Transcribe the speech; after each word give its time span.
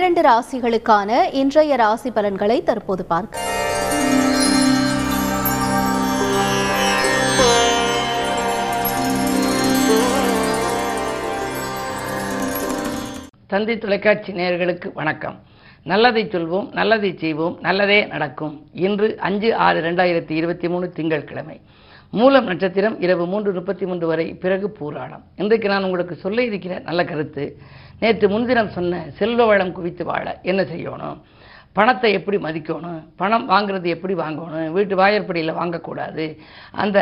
இரண்டு 0.00 0.22
ராசிகளுக்கான 0.28 1.10
இன்றைய 1.40 1.76
ராசி 1.76 2.10
பலன்களை 2.10 2.62
தற்போது 2.62 3.04
பார்க்க. 3.04 3.38
தந்தி 13.46 13.78
தொலைக்காட்சி 13.78 14.32
நேயர்களுக்கு 14.32 14.90
வணக்கம். 14.94 15.36
நல்லதை 15.82 16.24
சொல்வோம் 16.24 16.72
நல்லதை 16.72 17.16
செய்வோம் 17.18 17.58
நல்லதே 17.60 18.00
நடக்கும். 18.06 18.66
இன்று 18.72 19.18
அஞ்சு 19.28 19.56
ஆறு 19.66 19.80
ரெண்டாயிரத்தி 19.80 20.30
இருபத்தி 20.30 20.68
மூணு 20.68 20.88
திங்கட்கிழமை. 20.90 21.60
மூலம் 22.18 22.44
நட்சத்திரம் 22.44 22.96
இரவு 23.00 23.24
மூன்று 23.26 23.50
முப்பத்தி 23.52 23.84
மூன்று 23.86 24.06
வரை 24.06 24.24
பிறகு 24.34 24.66
பூராடம். 24.78 25.24
இன்றைக்கு 25.36 25.68
நான் 25.68 25.84
உங்களுக்கு 25.84 26.14
சொல்ல 26.14 26.42
இருக்கிற 26.42 26.78
நல்ல 26.78 27.04
கருத்து 27.04 27.44
நேற்று 28.00 28.28
முன்தினம் 28.28 28.72
சொன்ன 28.76 29.02
செல்வ 29.18 29.44
வளம் 29.44 29.72
குவித்து 29.72 30.04
வாழ 30.04 30.24
என்ன 30.42 30.62
செய்யணும்? 30.62 31.18
பணத்தை 31.72 32.12
எப்படி 32.12 32.36
மதிக்கணும்? 32.36 32.98
பணம் 33.16 33.44
வாங்குறது 33.50 33.88
எப்படி 33.94 34.14
வாங்கணும்? 34.14 34.72
வீட்டு 34.76 34.94
வாயற்படியில் 34.96 35.56
வாங்கக்கூடாது. 35.60 36.24
அந்த 36.70 36.98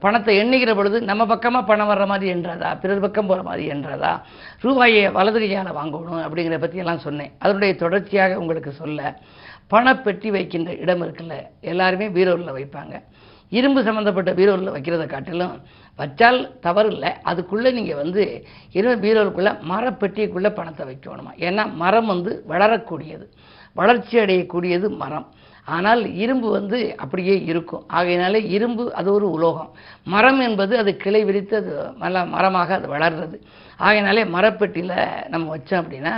பணத்தை 0.00 0.36
எண்ணுகிற 0.36 0.74
பொழுது 0.74 1.00
நம்ம 1.02 1.26
பக்கமாக 1.26 1.64
பணம் 1.66 1.90
வர்ற 1.90 2.06
மாதிரி 2.06 2.34
என்றதா? 2.34 2.70
பிறர் 2.80 3.04
பக்கம் 3.06 3.26
போகிற 3.26 3.42
மாதிரி 3.42 3.66
என்றதா? 3.74 4.12
ரூபாயை 4.60 5.10
வலது 5.18 5.38
கையால் 5.38 5.78
வாங்கணும் 5.80 6.22
அப்படிங்கிறத 6.26 6.60
பற்றியெல்லாம் 6.60 7.04
சொன்னேன். 7.06 7.32
அதனுடைய 7.38 7.74
தொடர்ச்சியாக 7.74 8.38
உங்களுக்கு 8.38 8.72
சொல்ல 8.72 9.18
பணப்பெட்டி 9.70 10.30
வைக்கின்ற 10.30 10.70
இடம் 10.74 11.02
இருக்குல்ல 11.02 11.34
எல்லாருமே 11.60 12.08
பீரோவில் 12.08 12.56
வைப்பாங்க. 12.58 12.96
இரும்பு 13.58 13.80
சம்மந்தப்பட்ட 13.86 14.30
பீரோவில் 14.38 14.74
வைக்கிறத 14.76 15.04
காட்டிலும் 15.12 15.54
வச்சால் 15.98 16.40
தவறு 16.66 16.90
இல்லை 16.94 17.10
அதுக்குள்ளே 17.30 17.70
நீங்கள் 17.78 18.00
வந்து 18.02 18.22
இரும்பு 18.78 18.98
பீரோவுக்குள்ளே 19.04 19.52
மரப்பெட்டிக்குள்ளே 19.70 20.50
பணத்தை 20.58 20.84
வைக்கணுமா? 20.90 21.32
ஏன்னா 21.46 21.64
மரம் 21.82 22.10
வந்து 22.14 22.32
வளரக்கூடியது. 22.52 23.26
வளர்ச்சி 23.76 24.16
அடையக்கூடியது 24.24 24.88
மரம். 25.02 25.28
ஆனால் 25.74 26.02
இரும்பு 26.22 26.48
வந்து 26.58 26.78
அப்படியே 27.02 27.34
இருக்கும். 27.50 27.82
ஆகையினால 27.96 28.36
இரும்பு 28.56 28.84
அது 29.00 29.08
ஒரு 29.12 29.26
உலோகம். 29.30 29.70
மரம் 30.14 30.40
என்பது 30.46 30.74
அது 30.82 30.90
கிளை 30.96 31.20
விரித்து 31.24 31.56
அது 31.56 31.72
நல்ல 32.04 32.24
மரமாக 32.34 32.74
அது 32.78 32.88
வளர்றது. 32.94 33.36
ஆகையினாலே 33.86 34.24
மரப்பெட்டியில் 34.36 34.96
நம்ம 35.32 35.46
வச்சோம் 35.56 35.82
அப்படின்னா 35.82 36.14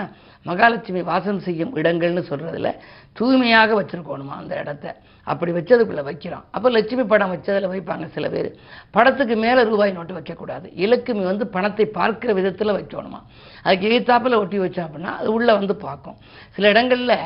மகாலட்சுமி 0.46 1.02
வாசம் 1.11 1.42
செய்யும் 1.46 1.74
இடங்கள்னு 1.80 2.22
சொல்கிறதுல 2.28 2.70
தூய்மையாக 3.19 3.74
வச்சுருக்கணுமா 3.80 4.36
அந்த 4.42 4.55
இடத்த? 4.62 4.86
அப்படி 5.31 5.53
வச்சதுக்குள்ளே 5.56 6.05
வைக்கிறோம். 6.09 6.45
அப்போ 6.51 6.69
லட்சுமி 6.77 7.05
படம் 7.12 7.33
வச்சதில் 7.34 7.70
வைப்பாங்க 7.73 8.06
சில 8.15 8.28
பேர். 8.28 8.51
படத்துக்கு 8.97 9.37
மேலே 9.45 9.62
ரூபாய் 9.70 9.97
நோட்டு 9.97 10.17
வைக்கக்கூடாது. 10.19 10.67
இலக்குமி 10.84 11.25
வந்து 11.31 11.47
பணத்தை 11.56 11.87
பார்க்குற 11.98 12.33
விதத்தில் 12.39 12.77
வைக்கணுமா? 12.79 13.20
அதுக்கு 13.64 13.89
எழுத்தாப்பில் 13.91 14.41
ஒட்டி 14.42 14.59
வச்சோம் 14.59 14.87
அப்படின்னா 14.87 15.12
அது 15.20 15.29
உள்ளே 15.33 15.53
வந்து 15.59 15.77
பார்க்கும். 15.77 16.17
சில 16.56 16.69
இடங்களில் 16.75 17.19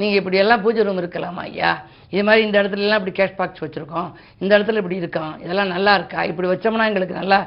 நீங்கள் 0.00 0.20
இப்படி 0.20 0.38
எல்லாம் 0.42 0.62
பூஜை 0.66 0.84
ரூம் 0.88 1.02
இருக்கலாமா 1.02 1.44
ஐயா? 1.50 1.72
இது 2.14 2.22
மாதிரி 2.26 2.44
இந்த 2.46 2.56
இடத்துலலாம் 2.62 3.00
இப்படி 3.00 3.12
கேஷ் 3.18 3.36
பாக்ஸ் 3.40 3.62
வச்சுருக்கோம். 3.64 4.08
இந்த 4.42 4.52
இடத்துல 4.58 4.80
இப்படி 4.82 4.96
இருக்கோம் 5.02 5.34
இதெல்லாம் 5.44 5.72
நல்லா 5.74 5.92
இருக்கா? 5.98 6.20
இப்படி 6.30 6.48
வச்சோம்னா 6.52 6.86
எங்களுக்கு 6.90 7.18
நல்லா 7.20 7.38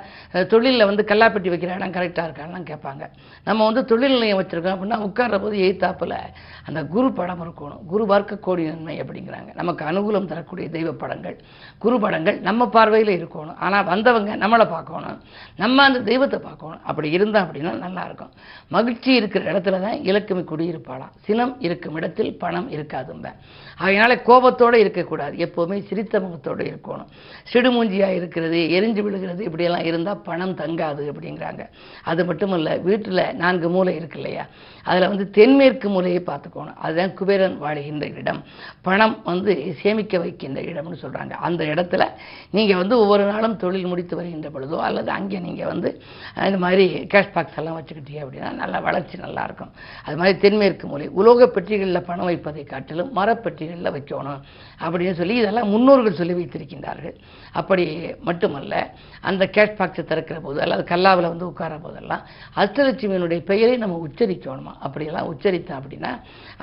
தொழிலில் 0.51 0.87
வந்து 0.89 1.03
கல்லாப்பெட்டி 1.09 1.49
வைக்கிற 1.53 1.73
இடம் 1.79 1.95
கரெக்டாக 1.97 2.27
இருக்கான்லாம் 2.27 2.67
கேட்பாங்க. 2.69 3.03
நம்ம 3.47 3.65
வந்து 3.69 3.83
தொழில் 3.85 4.15
நிலையம் 4.15 4.39
வச்சுருக்கோம் 4.41 4.75
அப்படின்னா 4.75 4.99
உட்கார்ற 5.07 5.39
போது 5.45 5.57
எய்த்தாப்பில் 5.65 6.17
அந்த 6.67 6.83
குரு 6.93 7.09
படம் 7.19 7.43
இருக்கணும். 7.45 7.81
குரு 7.93 8.05
பார்க்க 8.13 8.37
கோடி 8.47 8.65
நன்மை 8.71 8.95
அப்படிங்கிறாங்க. 9.01 9.49
நமக்கு 9.61 9.83
அனுகூலம் 9.93 10.29
தரக்கூடிய 10.33 10.67
தெய்வ 10.75 10.91
படங்கள் 11.03 11.37
குரு 11.83 11.95
படங்கள் 11.99 12.37
நம்ம 12.49 12.67
பார்வையில் 12.75 13.13
இருக்கணும். 13.19 13.57
ஆனால் 13.65 13.87
வந்தவங்க 13.91 14.31
நம்மளை 14.43 14.65
பார்க்கணும். 14.75 15.17
நம்ம 15.63 15.83
அந்த 15.83 15.99
தெய்வத்தை 16.09 16.39
பார்க்கணும். 16.39 16.81
அப்படி 16.83 17.09
இருந்தால் 17.11 17.45
அப்படின்னா 17.45 17.73
நல்லா 17.85 18.03
இருக்கும். 18.05 18.31
மகிழ்ச்சி 18.75 19.11
இருக்கிற 19.13 19.51
இடத்துல 19.53 19.81
தான் 19.85 19.97
இலக்குமி 20.09 20.43
குடியிருப்பாளாம். 20.51 21.13
சினம் 21.25 21.55
இருக்கும் 21.59 21.95
இடத்தில் 21.95 22.31
பணம் 22.43 22.69
இருக்காதும்ப. 22.75 23.27
அதனால் 23.77 24.15
கோபத்தோடு 24.21 24.79
இருக்கக்கூடாது. 24.79 25.35
எப்போவுமே 25.45 25.77
சிரித்த 25.89 26.19
முகத்தோடு 26.19 26.63
இருக்கணும். 26.71 27.09
சிடுமூஞ்சியாக 27.51 28.17
இருக்கிறது 28.19 28.59
எரிஞ்சு 28.77 29.01
விழுகிறது 29.05 29.43
இப்படியெல்லாம் 29.43 29.85
இருந்தால் 29.89 30.21
பணம் 30.29 30.55
தங்காது 30.61 31.03
அப்படிங்கிறாங்க. 31.11 31.63
அது 32.03 32.25
மட்டும் 32.25 32.53
இல்லை 32.57 32.73
வீட்டில் 32.87 33.23
நான்கு 33.35 33.69
மூலை 33.69 33.95
இருக்கு 33.95 34.19
இல்லையா? 34.21 34.45
அதில் 34.83 35.07
வந்து 35.07 35.29
தென்மேற்கு 35.29 35.89
மூலையை 35.89 36.23
பார்த்துக்கணும். 36.29 36.77
அதுதான் 36.85 37.13
குபேரன் 37.13 37.57
வாழுகின்ற 37.63 38.07
இடம். 38.21 38.41
பணம் 38.81 39.15
வந்து 39.23 39.51
சேமிக்க 39.83 40.21
வைக்கின்ற 40.23 40.61
இடம்னு 40.71 41.01
சொல்கிறாங்க 41.03 41.33
அந்த 41.47 41.63
இடத்துல 41.73 42.03
நீங்கள் 42.57 42.79
வந்து 42.81 42.95
ஒவ்வொரு 43.03 43.25
நாளும் 43.31 43.57
தொழில் 43.63 43.89
முடித்து 43.91 44.13
வருகின்ற 44.19 44.49
பொழுதோ 44.55 44.79
அல்லது 44.87 45.11
அங்கே 45.17 45.39
நீங்கள் 45.47 45.71
வந்து 45.73 45.91
இந்த 46.47 46.59
மாதிரி 46.65 46.85
கேஷ் 47.13 47.33
பாக்ஸ் 47.35 47.59
எல்லாம் 47.61 47.77
வச்சுக்கிட்டீங்க 47.79 48.21
அப்படின்னா 48.25 48.51
நல்லா 48.61 48.81
வளர்ச்சி 48.87 49.17
நல்லாயிருக்கும் 49.25 49.73
அது 50.05 50.17
மாதிரி 50.21 50.37
தென்மேற்கு 50.43 50.87
மொழி 50.93 51.07
உலோக 51.21 51.49
பெட்டிகளில் 51.55 52.05
பணம் 52.09 52.29
வைப்பதை 52.29 52.65
காட்டிலும் 52.73 53.11
மரப்பெட்டிகளில் 53.19 53.93
வைக்கணும் 53.97 54.41
அப்படின்னு 54.83 55.15
சொல்லி 55.21 55.35
இதெல்லாம் 55.41 55.71
முன்னோர்கள் 55.73 56.19
சொல்லி 56.19 56.35
வைத்திருக்கின்றார்கள். 56.39 57.15
அப்படி 57.59 57.83
மட்டுமல்ல 58.27 58.75
அந்த 59.29 59.43
கேஷ் 59.55 59.77
பாக்ஸை 59.79 60.03
திறக்கிற 60.11 60.37
போது 60.45 60.57
அல்லது 60.63 60.83
கல்லாவில் 60.91 61.31
வந்து 61.31 61.45
உட்கார 61.51 61.73
போதெல்லாம் 61.83 62.23
அஷ்டலட்சுமியினுடைய 62.61 63.41
பெயரை 63.49 63.75
நம்ம 63.83 63.99
உச்சரிக்கணுமா? 64.07 64.73
அப்படியெல்லாம் 64.85 65.29
உச்சரித்தோம் 65.33 65.79
அப்படின்னா 65.79 66.11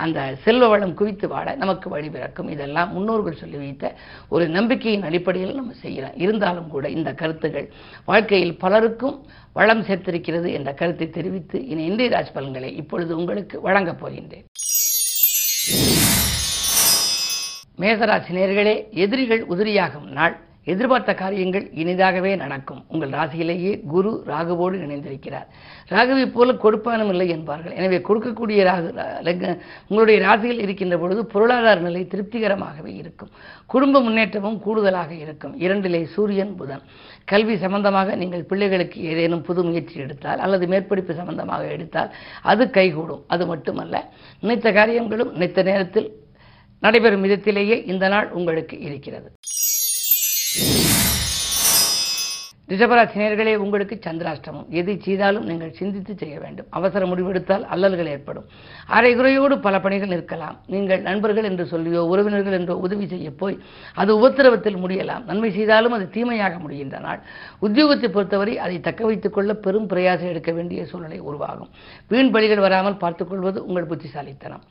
அந்த 0.05 0.19
செல்வ 0.45 0.69
வளம் 0.73 0.97
குவித்து 1.01 1.27
வாட 1.35 1.55
நமக்கு 1.63 1.87
வழிபிறக்கும் 1.95 2.51
இதெல்லாம் 2.55 2.91
முன்னோர்கள் 3.11 3.41
சொல்லி 3.43 3.57
வைத்த 3.57 3.87
ஒரு 4.29 4.45
நம்பிக்கையின் 4.49 5.07
அடிப்படையில் 5.09 5.55
நம்ம 5.55 5.73
செய்கிறோம் 5.83 6.19
இருந்தாலும் 6.25 6.69
கூட 6.69 6.89
இந்த 6.89 7.11
கருத்துகள் 7.21 7.67
வாழ்க்கையில் 8.05 8.59
பலருக்கும் 8.59 9.17
வளம் 9.53 9.83
சேர்த்திருக்கிறது 9.83 10.49
என்ற 10.59 10.71
கருத்தை 10.81 11.07
தெரிவித்து 11.11 11.59
இனி 11.67 11.85
இந்திய 11.85 12.11
ராஜ் 12.11 12.35
பலன்களை 12.35 12.71
இப்பொழுது 12.77 13.13
உங்களுக்கு 13.17 13.57
வழங்கப் 13.61 14.01
போகின்றேன். 14.03 14.47
மேசராசி 17.81 18.33
நேர்களே 18.39 18.77
எதிரிகள் 19.05 19.43
உதிரியாகும் 19.47 20.09
நாள். 20.19 20.37
எதிர்பார்த்த 20.67 21.13
காரியங்கள் 21.21 21.67
இனிதாகவே 21.83 22.33
நடக்கும். 22.43 22.81
உங்கள் 22.93 23.13
ராசியிலேயே 23.19 23.73
குரு 23.93 24.11
ராகுவோடு 24.31 24.77
இணைந்திருக்கிறார். 24.87 25.47
ராகுவை 25.95 26.25
போல 26.35 26.53
கொடுப்பானும் 26.65 27.11
இல்லை 27.13 27.29
என்பார்கள். 27.37 27.75
எனவே 27.81 27.99
கொடுக்கக்கூடிய 28.09 28.61
ராகு 28.71 28.91
உங்களுடைய 29.89 30.19
ராசியில் 30.27 30.63
இருக்கின்ற 30.65 30.97
பொழுது 31.03 31.23
பொருளாதார 31.35 31.81
நிலை 31.89 32.03
திருப்திகரமாகவே 32.15 32.93
இருக்கும். 33.03 33.33
குடும்ப 33.75 34.03
முன்னேற்றமும் 34.07 34.59
கூடுதலாக 34.67 35.13
இருக்கும். 35.25 35.55
இரண்டிலே 35.65 36.03
சூரியன் 36.15 36.55
புதன். 36.61 36.85
கல்வி 37.33 37.57
சம்பந்தமாக 37.65 38.17
நீங்கள் 38.23 38.49
பிள்ளைகளுக்கு 38.51 39.01
ஏதேனும் 39.13 39.45
புது 39.49 39.61
முயற்சி 39.69 39.97
எடுத்தால் 40.07 40.43
அல்லது 40.47 40.67
மேற்படிப்பு 40.73 41.15
சம்பந்தமாக 41.21 41.65
எடுத்தால் 41.77 42.11
அது 42.53 42.65
கைகூடும். 42.79 43.23
அது 43.35 43.47
மட்டுமல்ல 43.53 44.05
நினைத்த 44.43 44.73
காரியங்களும் 44.81 45.33
நினைத்த 45.37 45.63
நேரத்தில் 45.71 46.09
நடைபெறும் 46.85 47.25
விதத்திலேயே 47.27 47.79
இந்த 47.93 48.05
நாள் 48.09 48.29
உங்களுக்கு 48.39 48.77
இருக்கிறது. 48.89 49.31
ரிஷபராசினியர்களே 52.71 53.55
உங்களுக்கு 53.65 53.95
சந்திராஷ்டமம். 54.07 54.67
எதை 54.81 54.95
செய்தாலும் 55.07 55.47
நீங்கள் 55.51 55.73
சிந்தித்து 55.79 56.13
செய்ய 56.21 56.37
வேண்டும். 56.43 56.69
அவசர 56.79 57.07
முடிவெடுத்தால் 57.07 57.65
அல்லல்கள் 57.75 58.11
ஏற்படும். 58.15 58.47
அரைகுறையோடு 58.97 59.57
பல 59.67 59.81
பணிகள் 59.87 60.15
இருக்கலாம். 60.17 60.57
நீங்கள் 60.75 61.03
நண்பர்கள் 61.09 61.49
என்று 61.51 61.65
சொல்லியோ 61.73 62.03
உறவினர்கள் 62.13 62.57
என்றோ 62.59 62.77
உதவி 62.87 63.07
செய்ய 63.15 63.31
போய் 63.43 63.57
அது 64.03 64.11
உபத்திரவத்தில் 64.21 64.81
முடியலாம். 64.85 65.25
நன்மை 65.31 65.51
செய்தாலும் 65.59 65.97
அது 65.99 66.07
தீமையாக 66.17 66.59
முடிகின்ற 66.65 66.99
நாள். 67.07 67.21
உத்தியோகத்தை 67.67 68.11
பொறுத்தவரை 68.17 68.57
அதை 68.67 68.79
தக்க 68.81 69.05
வைத்துக் 69.11 69.37
கொள்ள 69.37 69.55
பெரும் 69.67 69.91
பிரயாசம் 69.95 70.33
எடுக்க 70.35 70.53
வேண்டிய 70.53 70.87
சூழ்நிலை 70.87 71.21
உருவாகும். 71.31 71.73
வீண் 72.13 72.33
பலிகள் 72.37 72.65
வராமல் 72.67 73.01
பார்த்துக்கொள்வது 73.05 73.61
உங்கள் 73.67 73.91
புத்திசாலித்தனம். 73.93 74.65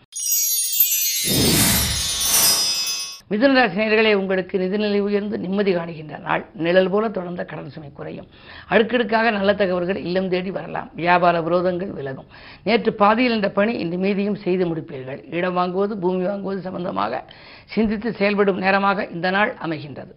மிதுனராசினியர்களே 3.30 4.14
உங்களுக்கு 4.14 4.60
நிதிநிலை 4.60 5.00
உயர்ந்து 5.00 5.38
நிம்மதி 5.38 5.76
காணுகின்ற 5.76 6.20
நாள். 6.20 6.46
நிழல் 6.54 6.90
போல 6.90 7.10
தொடர்ந்த 7.10 7.44
கடன் 7.44 7.70
சுமை 7.70 7.92
குறையும். 7.94 8.28
அடுக்கடுக்காக 8.68 9.30
நல்ல 9.30 9.54
தகவல்கள் 9.54 9.96
இல்லம் 9.96 10.30
தேடி 10.30 10.52
வரலாம். 10.52 10.90
வியாபார 10.96 11.40
விரோதங்கள் 11.40 11.92
விலகும். 11.92 12.26
நேற்று 12.64 12.94
பாதியில் 12.94 13.32
என்ற 13.32 13.50
பணி 13.50 13.74
இன்று 13.74 13.98
மீதியும் 13.98 14.36
செய்து 14.36 14.66
முடிப்பீர்கள். 14.66 15.34
இடம் 15.34 15.58
வாங்குவது 15.58 15.94
பூமி 16.00 16.26
வாங்குவது 16.26 16.58
சம்பந்தமாக 16.58 17.24
சிந்தித்து 17.66 18.14
செயல்படும் 18.14 18.58
நேரமாக 18.58 19.06
இந்த 19.06 19.30
நாள் 19.30 19.54
அமைகின்றது. 19.66 20.14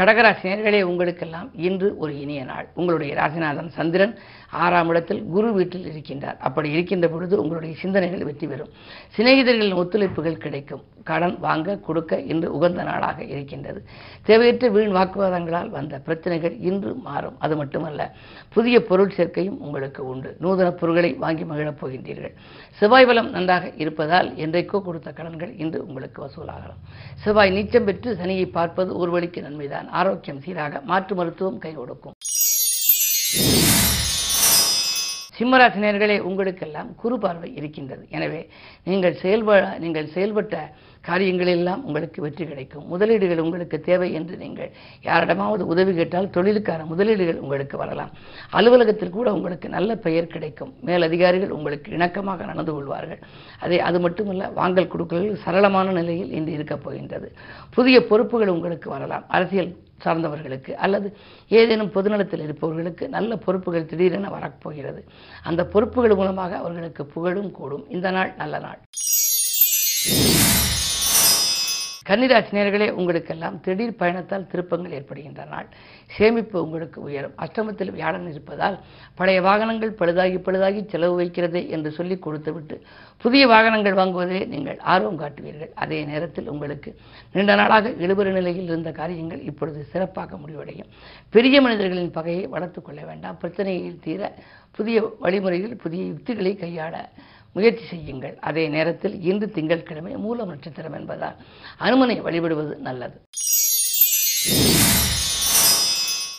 கடகராசி 0.00 0.44
நேர்களே 0.50 0.82
உங்களுக்கெல்லாம் 0.82 1.50
இன்று 1.56 1.96
ஒரு 1.96 2.20
இனிய 2.20 2.44
நாள். 2.44 2.68
உங்களுடைய 2.74 3.14
ராசிநாதன் 3.14 3.68
சந்திரன் 3.68 4.18
ஆறாம் 4.52 4.88
இடத்தில் 4.88 5.22
குரு 5.24 5.52
வீட்டில் 5.52 5.86
இருக்கின்றார். 5.92 6.36
அப்படி 6.38 6.70
இருக்கின்ற 6.70 7.08
பொழுது 7.08 7.42
உங்களுடைய 7.42 7.74
சிந்தனைகள் 7.74 8.24
வெற்றி 8.24 8.46
பெறும். 8.46 8.72
சிநேகிதர்களின் 9.16 9.78
ஒத்துழைப்புகள் 9.82 10.42
கிடைக்கும். 10.44 10.82
கடன் 11.04 11.38
வாங்க 11.38 11.76
கொடுக்க 11.76 12.20
இன்று 12.20 12.52
உகந்த 12.52 12.82
நாளாக 12.82 13.24
இருக்கின்றது. 13.24 13.84
தேவையற்ற 14.22 14.68
வீண் 14.68 14.94
வாக்குவாதங்களால் 14.96 15.68
வந்த 15.68 15.98
பிரச்சனைகள் 15.98 16.56
இன்று 16.58 16.94
மாறும். 16.94 17.36
அது 17.38 17.56
மட்டுமல்ல 17.56 18.14
புதிய 18.48 18.82
பொருள் 18.82 19.14
சேர்க்கையும் 19.16 19.58
உங்களுக்கு 19.58 20.06
உண்டு. 20.06 20.36
நூதன 20.40 20.70
பொருட்களை 20.70 21.12
வாங்கி 21.14 21.44
மகிழப் 21.44 21.80
போகின்றீர்கள். 21.80 22.34
செவ்வாய் 22.80 23.06
பலம் 23.06 23.30
நன்றாக 23.30 23.72
இருப்பதால் 23.76 24.30
என்றைக்கோ 24.36 24.82
கொடுத்த 24.82 25.12
கடன்கள் 25.12 25.54
இன்று 25.56 25.86
உங்களுக்கு 25.86 26.26
வசூலாகலாம். 26.26 26.80
செவ்வாய் 27.24 27.54
நீச்சம் 27.56 27.84
பெற்று 27.84 28.18
சனியை 28.22 28.46
பார்ப்பது 28.46 28.96
ஒரு 28.96 29.10
வழிக்கு 29.10 29.42
நன்மைதான். 29.42 29.88
ஆரோக்கியம் 29.88 30.40
சீராக 30.40 30.80
மாற்று 30.84 31.14
மருத்துவம் 31.16 31.58
கை 31.58 31.74
கொடுக்கும். 31.74 32.16
சிம்மராசினியர்களே 35.42 36.16
உங்களுக்கெல்லாம் 36.20 36.94
குறு 36.94 37.18
பார்வை 37.18 37.54
இருக்கின்றது. 37.54 38.06
எனவே 38.10 38.48
நீங்கள் 38.84 39.14
செயல்ப 39.14 39.60
நீங்கள் 39.78 40.12
செயல்பட்ட 40.14 40.56
காரியங்களெல்லாம் 41.08 41.82
உங்களுக்கு 41.82 42.22
வெற்றி 42.22 42.44
கிடைக்கும். 42.46 42.86
முதலீடுகள் 42.86 43.38
உங்களுக்கு 43.38 43.80
தேவை 43.80 44.12
என்று 44.12 44.36
நீங்கள் 44.36 44.70
யாரிடமாவது 45.02 45.66
உதவி 45.66 45.94
கேட்டால் 45.94 46.30
தொழிலுக்கான 46.36 46.84
முதலீடுகள் 46.84 47.40
உங்களுக்கு 47.44 47.76
வரலாம். 47.76 48.12
அலுவலகத்தில் 48.50 49.16
கூட 49.18 49.32
உங்களுக்கு 49.32 49.68
நல்ல 49.68 49.96
பெயர் 49.96 50.26
கிடைக்கும். 50.26 50.74
மேலதிகாரிகள் 50.80 51.50
உங்களுக்கு 51.50 51.92
இணக்கமாக 51.92 52.44
நடந்து 52.44 52.72
கொள்வார்கள். 52.72 53.20
அதே 53.60 53.80
அது 53.80 54.00
மட்டுமல்ல 54.00 54.48
வாங்கல் 54.48 54.92
கொடுக்கல்கள் 54.94 55.42
சரளமான 55.44 55.92
நிலையில் 55.92 56.32
இன்று 56.32 56.52
இருக்கப் 56.52 56.84
போகின்றது. 56.84 57.32
புதிய 57.74 58.06
பொறுப்புகள் 58.06 58.54
உங்களுக்கு 58.56 58.90
வரலாம். 58.90 59.24
அரசியல் 59.28 59.72
சார்ந்தவர்களுக்கு 60.04 60.72
அல்லது 60.84 61.08
ஏதேனும் 61.48 61.92
பொதுநலத்தில் 61.94 62.42
இருப்பவர்களுக்கு 62.42 63.08
நல்ல 63.08 63.36
பொறுப்புகள் 63.36 63.86
திடீரென 63.86 64.30
வரப்போகிறது. 64.30 65.04
அந்த 65.42 65.64
பொறுப்புகள் 65.66 66.14
மூலமாக 66.14 66.56
அவர்களுக்கு 66.56 67.06
புகழும் 67.06 67.50
கூடும். 67.50 67.84
இந்த 67.88 68.10
நாள் 68.10 68.32
நல்ல 68.36 68.58
நாள். 68.58 68.80
கன்னிராசினியர்களே 72.08 72.86
உங்களுக்கெல்லாம் 72.90 73.56
திடீர் 73.64 73.98
பயணத்தால் 73.98 74.46
திருப்பங்கள் 74.52 74.94
ஏற்படுகின்ற 74.98 75.42
நாள் 75.44 75.68
சேமிப்பு 76.06 76.56
உங்களுக்கு 76.64 76.98
உயரும். 77.02 77.34
அஷ்டமத்தில் 77.44 77.92
வியாழன் 77.96 78.30
இருப்பதால் 78.30 78.76
பழைய 79.14 79.40
வாகனங்கள் 79.42 79.92
பழுதாகி 80.00 80.38
பழுதாகி 80.46 80.80
செலவு 80.92 81.14
வைக்கிறது 81.14 81.60
என்று 81.68 81.90
சொல்லி 81.98 82.16
கொடுத்துவிட்டு 82.18 82.76
புதிய 83.24 83.46
வாகனங்கள் 83.46 83.98
வாங்குவதே 84.00 84.40
நீங்கள் 84.46 84.78
ஆர்வம் 84.94 85.20
காட்டுவீர்கள். 85.20 85.72
அதே 85.74 86.04
நேரத்தில் 86.04 86.48
உங்களுக்கு 86.48 86.92
நீண்ட 87.32 87.54
நாளாக 87.54 87.94
இழுபறி 88.06 88.32
நிலையில் 88.38 88.64
இருந்த 88.64 88.92
காரியங்கள் 88.92 89.40
இப்பொழுது 89.50 89.84
சிறப்பாக 89.92 90.36
முடிவடையும். 90.36 90.90
பெரிய 91.30 91.60
மனிதர்களின் 91.60 92.16
பகையை 92.18 92.46
வளர்த்துக்கொள்ள 92.46 93.04
வேண்டாம். 93.04 93.38
பிரச்சனையில் 93.42 94.02
தீர 94.06 94.32
புதிய 94.70 94.98
வழிமுறைகள் 95.20 95.76
புதிய 95.76 96.02
யுக்திகளை 96.04 96.54
கையாள 96.56 96.96
முயற்சி 97.56 97.84
செய்யுங்கள். 97.92 98.36
அதே 98.48 98.64
நேரத்தில் 98.74 99.16
இன்று 99.30 99.48
திங்கட்கிழமை 99.56 100.14
மூலம் 100.26 100.52
நட்சத்திரம் 100.52 100.96
என்பதால் 101.00 101.40
அனுமனை 101.86 102.16
வழிபடுவது 102.26 102.74
நல்லது. 102.88 103.16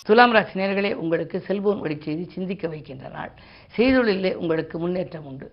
துலாம் 0.07 0.33
ராசி 0.35 0.55
நேர்களே 0.59 0.93
உங்களுக்கு 1.03 1.37
செல்போன் 1.49 1.83
வழி 1.83 1.95
செய்தி 2.05 2.23
சிந்திக்க 2.35 2.67
வைக்கின்ற 2.71 3.05
நாள். 3.17 3.31
செய்தொழிலே 3.75 4.31
உங்களுக்கு 4.41 4.75
முன்னேற்றம் 4.83 5.27
உண்டு. 5.31 5.47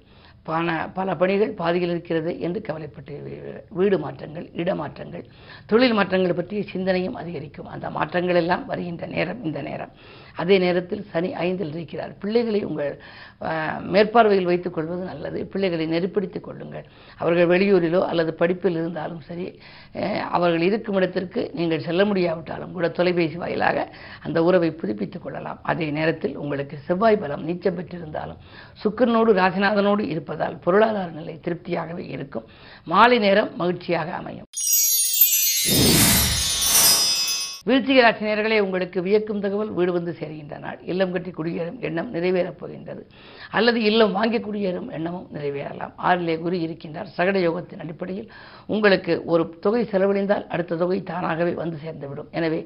பண 0.48 0.68
பல 0.96 1.14
பணிகள் 1.20 1.52
பாதியில் 1.58 1.92
இருக்கிறது 1.94 2.30
என்று 2.46 2.60
கவலைப்பட்டு 2.68 3.14
வீடு 3.78 3.96
மாற்றங்கள் 4.04 4.46
இடமாற்றங்கள் 4.62 5.24
தொழில் 5.70 5.94
மாற்றங்கள் 5.98 6.38
பற்றிய 6.38 6.62
சிந்தனையும் 6.72 7.18
அதிகரிக்கும். 7.22 7.68
அந்த 7.74 7.86
மாற்றங்கள் 7.96 8.38
எல்லாம் 8.42 8.64
வருகின்ற 8.70 9.06
நேரம் 9.14 9.42
இந்த 9.48 9.60
நேரம். 9.68 9.92
அதே 10.36 10.58
நேரத்தில் 10.58 11.04
சனி 11.12 11.30
ஐந்தில் 11.46 11.74
இருக்கிறார். 11.74 12.12
பிள்ளைகளை 12.22 12.60
உங்கள் 12.64 12.94
மேற்பார்வையில் 13.94 14.48
வைத்துக் 14.50 14.74
கொள்வது 14.74 15.04
நல்லது. 15.04 15.38
பிள்ளைகளை 15.52 15.86
நெருப்பிடித்துக் 15.86 16.46
கொள்ளுங்கள். 16.46 16.86
அவர்கள் 17.22 17.50
வெளியூரிலோ 17.52 18.00
அல்லது 18.10 18.34
படிப்பில் 18.34 18.78
இருந்தாலும் 18.80 19.22
சரி 19.28 19.46
அவர்கள் 20.36 20.64
இருக்கும் 20.68 20.98
இடத்திற்கு 21.00 21.42
நீங்கள் 21.58 21.86
செல்ல 21.88 22.04
முடியாவிட்டாலும் 22.04 22.72
கூட 22.72 22.88
தொலைபேசி 22.88 23.38
வாயிலாக 23.42 23.88
அந்த 24.24 24.38
உறவை 24.48 24.70
புதுப்பித்துக் 24.70 25.22
கொள்ளலாம். 25.22 25.60
அதே 25.62 25.88
நேரத்தில் 25.98 26.36
உங்களுக்கு 26.36 26.78
செவ்வாய் 26.88 27.20
பலம் 27.22 27.46
நீச்சம் 27.48 27.78
பெற்றிருந்தாலும் 27.78 28.40
சுக்கிரனோடு 28.82 29.32
ராசிநாதனோடு 29.40 30.04
இருப்பதால் 30.14 30.58
பொருளாதார 30.66 31.10
நிலை 31.10 31.40
திருப்தியாகவே 31.46 32.06
இருக்கும். 32.16 32.48
மாலை 32.84 33.18
நேரம் 33.18 33.50
மகிழ்ச்சியாக 33.56 34.12
அமையும். 34.12 34.49
விருச்சிக 37.68 37.98
ராசினியர்களே 38.04 38.58
உங்களுக்கு 38.58 39.02
வியக்கும் 39.02 39.40
தகவல் 39.40 39.72
வீடு 39.78 39.92
வந்து 39.92 40.12
சேர்கின்ற 40.20 40.58
நாள். 40.58 40.78
இல்லம் 40.82 41.10
கட்டி 41.12 41.30
குடியேறும் 41.30 41.80
எண்ணம் 41.80 42.14
நிறைவேறப் 42.14 42.56
போகின்றது. 42.60 43.02
அல்லது 43.50 43.82
இல்லம் 43.82 44.12
வாங்கி 44.12 44.38
குடியேறும் 44.38 44.88
எண்ணமும் 44.90 45.26
நிறைவேறலாம். 45.34 45.92
ஆறிலே 46.06 46.38
குரு 46.38 46.56
இருக்கின்றார். 46.56 47.10
சகட 47.16 47.38
யோகத்தின் 47.46 47.82
அடிப்படையில் 47.84 48.30
உங்களுக்கு 48.66 49.24
ஒரு 49.24 49.44
தொகை 49.60 49.82
செலவழிந்தால் 49.92 50.46
அடுத்த 50.46 50.76
தொகை 50.76 51.02
தானாகவே 51.02 51.52
வந்து 51.52 51.78
சேர்ந்துவிடும். 51.84 52.30
எனவே 52.30 52.60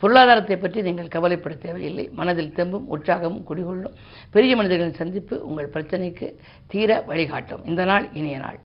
பொருளாதாரத்தை 0.00 0.56
பற்றி 0.56 0.82
நீங்கள் 0.82 1.14
கவலைப்பட 1.16 1.54
தேவையில்லை. 1.54 2.10
மனதில் 2.12 2.54
தெம்பும் 2.56 2.88
உற்சாகமும் 2.96 3.46
குடிகொள்ளும். 3.50 3.96
பெரிய 4.30 4.56
மனிதர்களின் 4.56 5.00
சந்திப்பு 5.02 5.46
உங்கள் 5.46 5.72
பிரச்சனைக்கு 5.76 6.28
தீர 6.66 7.00
வழிகாட்டும். 7.06 7.64
இந்த 7.64 7.84
நாள் 7.84 8.08
இனிய 8.12 8.38
நாள். 8.38 8.60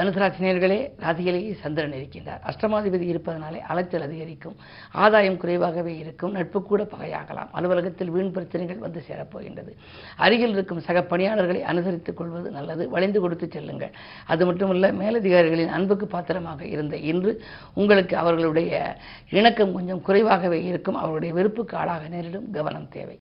தனுசு 0.00 0.20
ராசினியர்களே 0.20 0.90
ராசியிலேயே 1.00 1.60
சந்திரன் 1.60 1.92
இருக்கின்றார். 1.92 2.40
அஷ்டமாதிபதி 2.46 3.00
இருப்பதனாலே 3.00 3.60
அலைச்சல் 3.60 4.00
அதிகரிக்கும். 4.00 4.56
ஆதாயம் 4.92 5.36
குறைவாகவே 5.36 5.98
இருக்கும். 5.98 6.30
நட்பு 6.30 6.62
கூட 6.62 6.82
பகையாகலாம். 6.82 7.48
அலுவலகத்தில் 7.52 8.10
வீண் 8.10 8.32
பிரச்சனைகள் 8.32 8.76
வந்து 8.76 9.02
சேரப்போகின்றது. 9.08 9.72
அருகில் 10.16 10.48
இருக்கும் 10.48 10.80
சக 10.80 11.02
பணியாளர்களை 11.02 11.62
அனுசரித்துக் 11.62 12.14
கொள்வது 12.14 12.50
நல்லது. 12.50 12.88
வளைந்து 12.88 13.20
கொடுத்து 13.20 13.48
செல்லுங்கள். 13.52 13.92
அது 14.26 14.46
மட்டுமல்ல 14.46 14.92
மேலதிகாரிகளின் 14.92 15.68
அன்புக்கு 15.68 16.06
பாத்திரமாக 16.06 16.64
இருந்த 16.64 16.96
இன்று 16.96 17.42
உங்களுக்கு 17.74 18.16
அவர்களுடைய 18.16 18.96
இணக்கம் 19.30 19.72
கொஞ்சம் 19.72 20.00
குறைவாகவே 20.00 20.64
இருக்கும். 20.64 20.94
அவருடைய 20.94 21.34
வெறுப்புக்கு 21.34 21.76
ஆளாக 21.76 22.08
நேரிடும். 22.08 22.50
கவனம் 22.50 22.88
தேவை. 22.88 23.20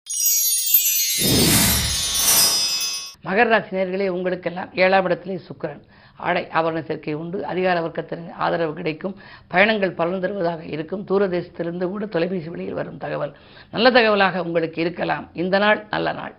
மகர 3.23 3.47
ராசி 3.47 3.75
நேர்களே 3.75 4.07
உங்களுக்கெல்லாம் 4.07 4.69
ஏழாம் 4.75 5.03
இடத்திலே 5.03 5.39
சுக்கிரன். 5.47 5.81
ஆடை 6.27 6.43
ஆபரண 6.59 6.79
சேர்க்கை 6.89 7.13
உண்டு 7.21 7.37
அதிகார 7.51 7.77
வர்க்கத்தின் 7.85 8.25
ஆதரவு 8.45 8.73
கிடைக்கும் 8.79 9.15
பயணங்கள் 9.53 9.97
பலன் 9.99 10.23
தருவதாக 10.23 10.63
இருக்கும் 10.75 11.05
தூரதேசத்திலிருந்து 11.09 11.87
கூட 11.93 12.05
தொலைபேசி 12.15 12.49
வழியில் 12.53 12.79
வரும் 12.79 13.01
தகவல். 13.03 13.33
நல்ல 13.75 13.89
தகவலாக 13.97 14.43
உங்களுக்கு 14.47 14.79
இருக்கலாம். 14.85 15.27
இந்த 15.43 15.57
நாள் 15.65 15.81
நல்ல 15.95 16.13
நாள். 16.19 16.35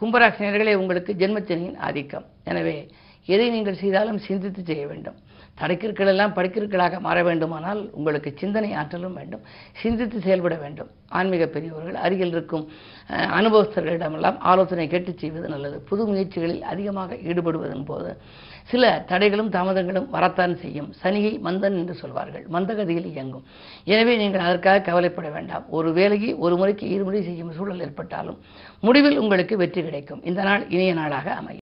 கும்பராசினியர்களே 0.00 0.74
உங்களுக்கு 0.82 1.12
ஜென்மச்சனியின் 1.22 1.80
ஆதிக்கம். 1.88 2.24
எனவே 2.50 2.76
எதை 3.34 3.48
நீங்கள் 3.56 3.80
செய்தாலும் 3.82 4.22
சிந்தித்து 4.28 4.62
செய்ய 4.70 4.84
வேண்டும். 4.86 5.18
தடைக்கிற்கள் 5.60 6.10
எல்லாம் 6.12 6.34
படிக்கிற்களாக 6.36 7.00
மாற 7.06 7.18
வேண்டுமானால் 7.28 7.80
உங்களுக்கு 7.98 8.30
சிந்தனை 8.40 8.70
ஆற்றலும் 8.80 9.16
வேண்டும். 9.18 9.42
சிந்தித்து 9.82 10.18
செயல்பட 10.26 10.54
வேண்டும். 10.62 10.90
ஆன்மீக 11.18 11.46
பெரியவர்கள் 11.54 11.98
அருகில் 12.04 12.32
இருக்கும் 12.34 12.64
அனுபவஸ்தர்களிடமெல்லாம் 13.38 14.38
ஆலோசனை 14.52 14.86
கேட்டு 14.94 15.12
செய்வது 15.22 15.48
நல்லது. 15.54 15.76
புது 15.90 16.02
முயற்சிகளில் 16.10 16.62
அதிகமாக 16.72 17.18
ஈடுபடுவதன் 17.28 17.86
போது 17.90 18.12
சில 18.70 18.90
தடைகளும் 19.10 19.52
தாமதங்களும் 19.56 20.10
வரத்தான் 20.16 20.54
செய்யும். 20.62 20.90
சனியை 21.02 21.32
மந்தன் 21.46 21.78
என்று 21.80 21.94
சொல்வார்கள். 22.02 22.44
மந்தகதியில் 22.54 23.08
இயங்கும். 23.12 23.46
எனவே 23.94 24.14
நீங்கள் 24.22 24.46
அதற்காக 24.48 24.84
கவலைப்பட 24.90 25.30
வேண்டாம். 25.36 25.64
ஒரு 25.78 25.90
வேலையை 25.98 26.30
ஒரு 26.44 26.56
முறைக்கு 26.60 26.86
இருமுறை 26.96 27.22
செய்யும் 27.30 27.54
சூழல் 27.58 27.84
ஏற்பட்டாலும் 27.88 28.38
முடிவில் 28.86 29.20
உங்களுக்கு 29.24 29.56
வெற்றி 29.64 29.82
கிடைக்கும். 29.88 30.22
இந்த 30.32 30.42
நாள் 30.50 30.64
இனிய 30.76 30.94
நாளாக 31.00 31.28
அமையும். 31.40 31.61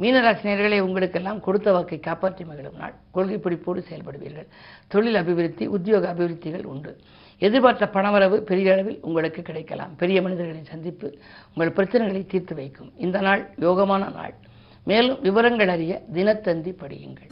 மீனராசினியர்களே 0.00 0.78
உங்களுக்கெல்லாம் 0.80 1.40
கொடுத்த 1.40 1.72
வாக்கை 1.72 2.00
காப்பாற்றி 2.00 2.44
மகிழும் 2.44 2.76
நாள். 2.78 2.94
கொள்கை 3.10 3.38
பிடிப்போடு 3.38 3.84
செயல்படுவீர்கள். 3.90 4.48
தொழில் 4.88 5.14
அபிவிருத்தி 5.14 5.66
உத்தியோக 5.66 6.14
அபிவிருத்திகள் 6.14 6.64
உண்டு. 6.64 7.00
எதிர்பார்த்த 7.38 7.88
பணவரவு 7.92 8.36
பெரிய 8.36 8.72
அளவில் 8.72 8.98
உங்களுக்கு 9.02 9.42
கிடைக்கலாம். 9.42 9.96
பெரிய 9.96 10.22
மனிதர்களின் 10.22 10.70
சந்திப்பு 10.72 11.18
உங்கள் 11.54 11.76
பிரச்சனைகளை 11.76 12.26
தீர்த்து 12.26 12.54
வைக்கும். 12.54 12.92
இந்த 12.96 13.20
நாள் 13.20 13.48
யோகமான 13.60 14.12
நாள். 14.14 14.34
மேலும் 14.84 15.20
விவரங்கள் 15.22 15.68
அறிய 15.68 16.02
தினத்தந்தி 16.14 16.74
படியுங்கள். 16.82 17.30